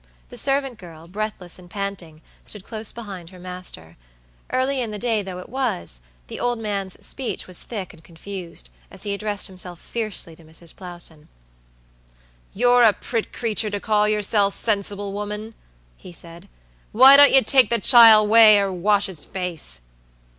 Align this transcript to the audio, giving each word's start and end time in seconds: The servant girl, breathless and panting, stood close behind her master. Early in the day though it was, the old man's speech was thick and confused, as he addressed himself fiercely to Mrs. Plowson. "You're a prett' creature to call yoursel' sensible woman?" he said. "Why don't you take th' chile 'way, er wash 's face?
The 0.29 0.37
servant 0.39 0.79
girl, 0.79 1.07
breathless 1.07 1.59
and 1.59 1.69
panting, 1.69 2.23
stood 2.43 2.65
close 2.65 2.91
behind 2.91 3.29
her 3.29 3.37
master. 3.37 3.97
Early 4.51 4.81
in 4.81 4.89
the 4.89 4.97
day 4.97 5.21
though 5.21 5.37
it 5.37 5.47
was, 5.47 6.01
the 6.25 6.39
old 6.39 6.57
man's 6.57 7.05
speech 7.05 7.45
was 7.45 7.61
thick 7.61 7.93
and 7.93 8.03
confused, 8.03 8.71
as 8.89 9.03
he 9.03 9.13
addressed 9.13 9.45
himself 9.45 9.79
fiercely 9.79 10.35
to 10.37 10.43
Mrs. 10.43 10.73
Plowson. 10.75 11.27
"You're 12.55 12.81
a 12.81 12.93
prett' 12.93 13.31
creature 13.31 13.69
to 13.69 13.79
call 13.79 14.07
yoursel' 14.09 14.49
sensible 14.49 15.13
woman?" 15.13 15.53
he 15.97 16.11
said. 16.11 16.49
"Why 16.91 17.15
don't 17.15 17.31
you 17.31 17.43
take 17.43 17.69
th' 17.69 17.83
chile 17.83 18.25
'way, 18.25 18.57
er 18.57 18.71
wash 18.73 19.07
's 19.07 19.27
face? 19.27 19.81